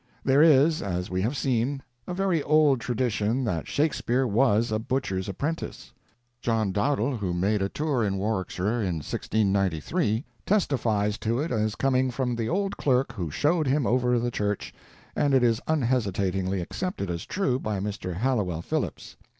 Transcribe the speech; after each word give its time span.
There 0.25 0.41
is, 0.41 0.81
as 0.81 1.11
we 1.11 1.21
have 1.21 1.37
seen, 1.37 1.83
a 2.07 2.13
very 2.15 2.41
old 2.41 2.81
tradition 2.81 3.43
that 3.43 3.67
Shakespeare 3.67 4.25
was 4.25 4.71
a 4.71 4.79
butcher's 4.79 5.29
apprentice. 5.29 5.93
John 6.41 6.71
Dowdall, 6.73 7.17
who 7.17 7.35
made 7.35 7.61
a 7.61 7.69
tour 7.69 8.03
in 8.03 8.17
Warwickshire 8.17 8.81
in 8.81 8.95
1693, 8.95 10.25
testifies 10.43 11.19
to 11.19 11.39
it 11.39 11.51
as 11.51 11.75
coming 11.75 12.09
from 12.09 12.35
the 12.35 12.49
old 12.49 12.77
clerk 12.77 13.13
who 13.13 13.29
showed 13.29 13.67
him 13.67 13.85
over 13.85 14.17
the 14.17 14.31
church, 14.31 14.73
and 15.15 15.35
it 15.35 15.43
is 15.43 15.61
unhesitatingly 15.67 16.61
accepted 16.61 17.11
as 17.11 17.27
true 17.27 17.59
by 17.59 17.79
Mr. 17.79 18.15
Halliwell 18.15 18.63
Phillipps. 18.63 19.17